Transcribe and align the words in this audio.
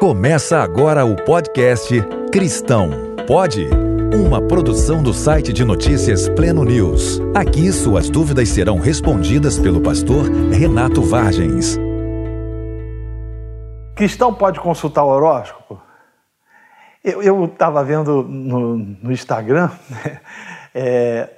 Começa 0.00 0.62
agora 0.62 1.04
o 1.04 1.14
podcast 1.14 1.94
Cristão 2.32 2.88
Pode? 3.26 3.68
Uma 4.14 4.40
produção 4.40 5.02
do 5.02 5.12
site 5.12 5.52
de 5.52 5.62
notícias 5.62 6.26
Pleno 6.30 6.64
News. 6.64 7.20
Aqui 7.34 7.70
suas 7.70 8.08
dúvidas 8.08 8.48
serão 8.48 8.78
respondidas 8.78 9.58
pelo 9.58 9.82
pastor 9.82 10.24
Renato 10.50 11.02
Vargens. 11.02 11.76
Cristão 13.94 14.32
pode 14.32 14.58
consultar 14.58 15.04
o 15.04 15.08
horóscopo? 15.08 15.78
Eu 17.04 17.44
estava 17.44 17.84
vendo 17.84 18.22
no, 18.22 18.78
no 18.78 19.12
Instagram 19.12 19.68
né, 19.90 20.20
é, 20.74 21.28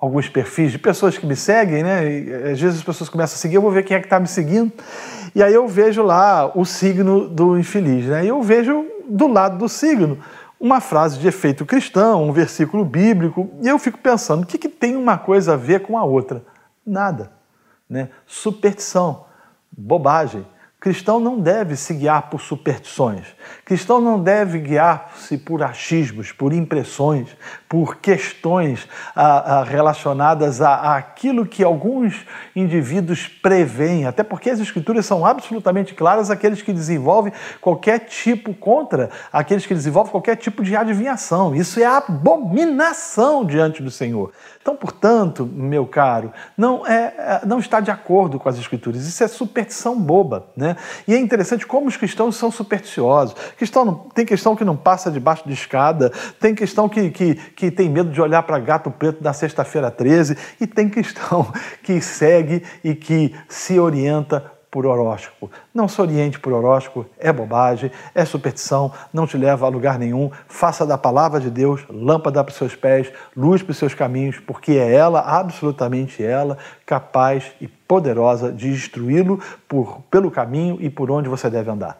alguns 0.00 0.28
perfis 0.28 0.70
de 0.70 0.78
pessoas 0.78 1.18
que 1.18 1.26
me 1.26 1.34
seguem, 1.34 1.82
né? 1.82 2.08
E, 2.08 2.34
às 2.52 2.60
vezes 2.60 2.78
as 2.78 2.84
pessoas 2.84 3.10
começam 3.10 3.34
a 3.34 3.38
seguir, 3.38 3.56
eu 3.56 3.62
vou 3.62 3.70
ver 3.70 3.82
quem 3.82 3.96
é 3.96 4.00
que 4.00 4.06
está 4.06 4.20
me 4.20 4.28
seguindo. 4.28 4.72
E 5.34 5.42
aí 5.42 5.52
eu 5.52 5.66
vejo 5.66 6.02
lá 6.02 6.50
o 6.54 6.64
signo 6.64 7.28
do 7.28 7.58
infeliz, 7.58 8.06
né? 8.06 8.24
E 8.24 8.28
eu 8.28 8.40
vejo 8.42 8.86
do 9.08 9.26
lado 9.26 9.58
do 9.58 9.68
signo 9.68 10.18
uma 10.60 10.80
frase 10.80 11.18
de 11.18 11.28
efeito 11.28 11.64
cristão, 11.64 12.28
um 12.28 12.32
versículo 12.32 12.84
bíblico, 12.84 13.48
e 13.62 13.68
eu 13.68 13.78
fico 13.78 13.98
pensando, 13.98 14.42
o 14.42 14.46
que, 14.46 14.58
que 14.58 14.68
tem 14.68 14.96
uma 14.96 15.16
coisa 15.16 15.54
a 15.54 15.56
ver 15.56 15.80
com 15.80 15.96
a 15.96 16.04
outra? 16.04 16.42
Nada. 16.84 17.32
Né? 17.88 18.08
Superstição, 18.26 19.24
bobagem. 19.70 20.44
Cristão 20.80 21.18
não 21.18 21.40
deve 21.40 21.74
se 21.74 21.92
guiar 21.92 22.30
por 22.30 22.40
superstições. 22.40 23.26
Cristão 23.64 24.00
não 24.00 24.22
deve 24.22 24.60
guiar-se 24.60 25.36
por 25.36 25.60
achismos, 25.60 26.30
por 26.30 26.52
impressões, 26.52 27.36
por 27.68 27.96
questões 27.96 28.88
ah, 29.14 29.58
ah, 29.58 29.64
relacionadas 29.64 30.62
a, 30.62 30.96
aquilo 30.96 31.44
que 31.44 31.64
alguns 31.64 32.24
indivíduos 32.54 33.26
preveem, 33.26 34.06
até 34.06 34.22
porque 34.22 34.50
as 34.50 34.60
escrituras 34.60 35.04
são 35.04 35.26
absolutamente 35.26 35.94
claras 35.94 36.30
aqueles 36.30 36.62
que 36.62 36.72
desenvolvem 36.72 37.32
qualquer 37.60 37.98
tipo 37.98 38.54
contra 38.54 39.10
aqueles 39.32 39.66
que 39.66 39.74
desenvolvem 39.74 40.12
qualquer 40.12 40.36
tipo 40.36 40.62
de 40.62 40.76
adivinhação. 40.76 41.56
Isso 41.56 41.80
é 41.80 41.86
abominação 41.86 43.44
diante 43.44 43.82
do 43.82 43.90
Senhor. 43.90 44.30
Então, 44.62 44.76
portanto, 44.76 45.44
meu 45.44 45.86
caro, 45.86 46.32
não, 46.56 46.86
é, 46.86 47.14
é 47.18 47.40
não 47.46 47.58
está 47.58 47.80
de 47.80 47.90
acordo 47.90 48.38
com 48.38 48.48
as 48.48 48.58
escrituras. 48.58 49.06
Isso 49.06 49.24
é 49.24 49.26
superstição 49.26 49.98
boba. 49.98 50.46
Né? 50.56 50.67
E 51.06 51.14
é 51.14 51.18
interessante 51.18 51.66
como 51.66 51.88
os 51.88 51.96
cristãos 51.96 52.36
são 52.36 52.50
supersticiosos. 52.50 53.34
Cristão 53.56 54.08
tem 54.14 54.26
questão 54.26 54.56
que 54.56 54.64
não 54.64 54.76
passa 54.76 55.10
debaixo 55.10 55.46
de 55.46 55.54
escada, 55.54 56.12
tem 56.40 56.54
questão 56.54 56.88
que, 56.88 57.10
que, 57.10 57.34
que 57.34 57.70
tem 57.70 57.88
medo 57.88 58.10
de 58.10 58.20
olhar 58.20 58.42
para 58.42 58.58
gato 58.58 58.90
preto 58.90 59.22
na 59.22 59.32
sexta-feira 59.32 59.90
13, 59.90 60.36
e 60.60 60.66
tem 60.66 60.88
cristão 60.88 61.52
que 61.82 62.00
segue 62.00 62.62
e 62.82 62.94
que 62.94 63.34
se 63.48 63.78
orienta 63.78 64.57
por 64.78 64.86
horóscopo. 64.86 65.50
Não 65.74 65.88
se 65.88 66.00
oriente 66.00 66.38
por 66.38 66.52
horóscopo, 66.52 67.04
é 67.18 67.32
bobagem, 67.32 67.90
é 68.14 68.24
superstição, 68.24 68.92
não 69.12 69.26
te 69.26 69.36
leva 69.36 69.66
a 69.66 69.68
lugar 69.68 69.98
nenhum. 69.98 70.30
Faça 70.46 70.86
da 70.86 70.96
palavra 70.96 71.40
de 71.40 71.50
Deus 71.50 71.84
lâmpada 71.90 72.44
para 72.44 72.52
os 72.52 72.56
seus 72.56 72.76
pés, 72.76 73.10
luz 73.36 73.60
para 73.60 73.72
os 73.72 73.76
seus 73.76 73.92
caminhos, 73.92 74.38
porque 74.38 74.70
é 74.70 74.94
ela, 74.94 75.18
absolutamente 75.18 76.22
ela, 76.22 76.56
capaz 76.86 77.50
e 77.60 77.66
poderosa 77.66 78.52
de 78.52 78.68
instruí-lo 78.68 79.40
pelo 80.08 80.30
caminho 80.30 80.78
e 80.80 80.88
por 80.88 81.10
onde 81.10 81.28
você 81.28 81.50
deve 81.50 81.68
andar. 81.68 81.98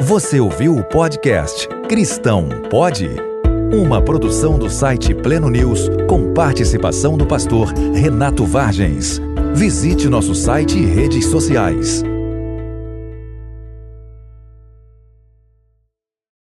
Você 0.00 0.40
ouviu 0.40 0.76
o 0.76 0.82
podcast 0.82 1.68
Cristão 1.88 2.48
Pode? 2.68 3.08
Uma 3.72 4.02
produção 4.02 4.58
do 4.58 4.68
site 4.68 5.14
Pleno 5.14 5.48
News 5.48 5.88
com 6.08 6.34
participação 6.34 7.16
do 7.16 7.26
pastor 7.26 7.72
Renato 7.94 8.44
Vargens. 8.44 9.20
Visite 9.54 10.08
nosso 10.08 10.34
site 10.34 10.78
e 10.78 10.86
redes 10.86 11.26
sociais. 11.26 12.11